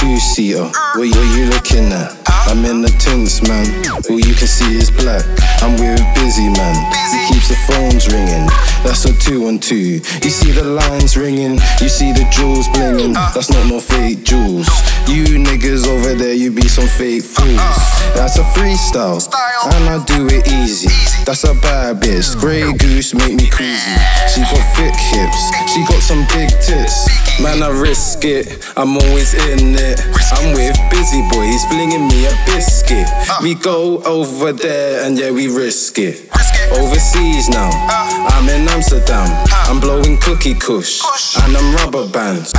seater. 0.00 0.64
What, 0.64 0.96
what 0.96 1.36
you 1.36 1.46
looking 1.50 1.92
at? 1.92 2.16
I'm 2.48 2.64
in 2.64 2.82
the 2.82 2.88
tints, 2.98 3.42
man. 3.46 3.66
All 4.08 4.18
you 4.18 4.34
can 4.34 4.48
see 4.48 4.76
is 4.76 4.90
black. 4.90 5.24
I'm 5.62 5.72
with 5.76 6.00
Bizzy 6.16 6.48
man. 6.56 6.76
He 7.12 7.34
keeps 7.34 7.48
the 7.48 7.58
phones 7.68 8.08
ringing. 8.08 8.48
That's 8.82 9.04
a 9.04 9.12
two 9.12 9.46
on 9.46 9.58
two. 9.58 10.00
You 10.24 10.30
see 10.30 10.50
the 10.50 10.64
lines 10.64 11.16
ringing. 11.16 11.60
You 11.80 11.88
see 11.88 12.12
the 12.12 12.26
jewels 12.32 12.66
blinging. 12.68 13.14
That's 13.34 13.50
not 13.50 13.66
no 13.68 13.78
fake 13.78 14.24
jewels. 14.24 14.68
You 15.06 15.24
niggas 15.38 15.86
over 15.86 16.14
there, 16.14 16.34
you 16.34 16.50
be 16.50 16.66
some 16.66 16.88
fake 16.88 17.24
fools. 17.24 17.60
That's 18.14 18.38
a 18.38 18.44
freestyle, 18.56 19.20
and 19.74 19.84
I 19.88 20.02
do 20.04 20.26
it 20.26 20.48
easy. 20.48 20.88
That's 21.24 21.44
a 21.44 21.54
bad 21.54 22.00
bitch. 22.00 22.38
Grey 22.40 22.72
goose 22.72 23.14
make 23.14 23.34
me 23.34 23.48
crazy. 23.50 23.94
She 24.32 24.40
got 24.40 24.64
thick 24.74 24.94
hips. 24.96 25.42
She 25.70 25.84
got 25.86 26.02
some 26.02 26.24
big 26.32 26.48
tits. 26.62 27.06
Man, 27.42 27.62
I 27.62 27.70
risk 27.70 28.24
it. 28.24 28.62
I'm 28.76 28.98
always 28.98 29.32
in 29.32 29.74
it. 29.74 30.00
I'm 30.32 30.52
with 30.52 30.76
Bizzy 30.90 31.22
boys, 31.32 31.64
flinging 31.66 32.06
me 32.06 32.26
a 32.26 32.32
biscuit. 32.44 33.06
Uh. 33.08 33.40
We 33.42 33.54
go 33.54 34.02
over 34.02 34.52
there 34.52 35.06
and 35.06 35.18
yeah, 35.18 35.30
we 35.30 35.48
risk 35.48 35.98
it. 35.98 36.28
Overseas 36.72 37.48
now, 37.48 37.70
uh. 37.72 38.28
I'm 38.30 38.48
in 38.50 38.68
Amsterdam. 38.68 39.26
Uh. 39.30 39.64
I'm 39.68 39.80
blowing 39.80 40.18
cookie 40.18 40.54
kush 40.54 41.00
and 41.42 41.56
I'm 41.56 41.74
rubber 41.76 42.06
bands. 42.08 42.52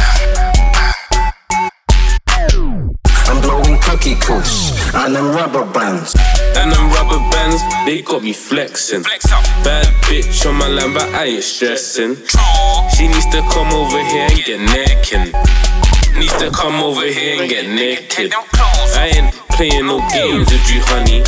Blowing 4.01 4.17
cookie 4.17 4.25
kush 4.25 4.71
and 4.93 5.17
I'm 5.17 5.35
rubber 5.35 5.65
bands. 5.71 6.15
And 6.57 6.71
them 6.71 6.89
rubber 6.91 7.19
bands, 7.31 7.61
they 7.85 8.01
got 8.01 8.23
me 8.23 8.33
flexing. 8.33 9.03
Bad 9.63 9.85
bitch 10.03 10.45
on 10.47 10.55
my 10.55 10.67
line, 10.67 10.93
but 10.93 11.03
I 11.13 11.25
ain't 11.25 11.43
stressing. 11.43 12.15
She 12.95 13.07
needs 13.07 13.27
to 13.27 13.41
come 13.51 13.71
over 13.73 13.99
here 14.03 14.27
and 14.29 14.43
get 14.43 14.59
naked. 14.59 15.33
Needs 16.17 16.37
to 16.39 16.51
come 16.51 16.83
over 16.83 17.05
here 17.05 17.41
and 17.41 17.49
get 17.49 17.67
naked. 17.67 18.33
I 18.93 19.11
ain't 19.15 19.33
playing 19.51 19.87
no 19.87 19.99
games 20.11 20.51
with 20.51 20.69
you, 20.69 20.81
honey. 20.85 21.23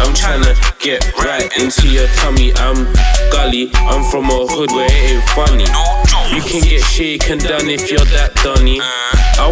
I'm 0.00 0.14
tryna 0.14 0.54
get 0.78 1.04
right 1.18 1.50
into 1.58 1.88
your 1.88 2.08
tummy. 2.16 2.52
I'm 2.56 2.92
gully, 3.30 3.70
I'm 3.74 4.02
from 4.10 4.26
a 4.26 4.46
hood 4.46 4.70
where 4.72 4.86
it 4.86 5.12
ain't 5.12 5.24
funny. 5.36 5.68
You 6.34 6.42
can 6.42 6.62
get 6.62 6.82
shaken 6.82 7.38
down 7.38 7.68
if 7.68 7.90
you're 7.90 8.00
that 8.00 8.34
dunny. 8.42 8.80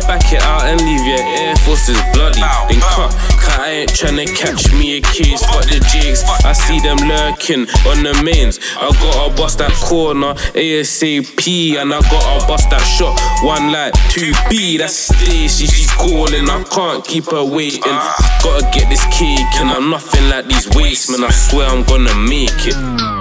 I'll 0.01 0.07
back 0.07 0.33
it 0.33 0.43
out 0.43 0.65
and 0.65 0.81
leave 0.81 1.05
your 1.05 1.19
Air 1.19 1.57
Forces 1.57 2.01
bloody. 2.13 2.41
Then 2.41 2.81
cut, 2.81 3.13
cut, 3.41 3.61
I 3.61 3.85
ain't 3.85 3.91
tryna 3.91 4.27
catch 4.35 4.73
me 4.73 4.97
a 4.97 5.01
case. 5.01 5.45
Fuck 5.45 5.65
the 5.65 5.85
jigs, 5.93 6.23
I 6.45 6.53
see 6.53 6.81
them 6.81 6.97
lurking 7.07 7.69
on 7.87 8.03
the 8.03 8.19
mains. 8.25 8.59
I 8.77 8.91
gotta 9.03 9.35
bust 9.37 9.59
that 9.59 9.73
corner 9.73 10.35
ASAP, 10.55 11.77
and 11.77 11.93
I 11.93 12.01
gotta 12.01 12.47
bust 12.47 12.71
that 12.71 12.81
shot. 12.81 13.19
One 13.45 13.73
like 13.73 13.93
2B, 14.09 14.79
that's 14.79 14.95
Stacy, 14.95 15.67
she's 15.67 15.91
calling. 15.91 16.49
I 16.49 16.63
can't 16.65 17.05
keep 17.05 17.31
her 17.31 17.45
waiting. 17.45 17.83
Ah. 17.85 18.41
Gotta 18.43 18.79
get 18.79 18.89
this 18.89 19.05
cake, 19.07 19.61
and 19.61 19.71
I'm 19.71 19.91
nothing 19.91 20.31
like 20.31 20.47
these 20.47 20.69
waste, 20.71 21.11
man. 21.11 21.25
I 21.25 21.31
swear 21.31 21.69
I'm 21.69 21.85
gonna 21.85 22.15
make 22.15 22.67
it. 22.67 23.20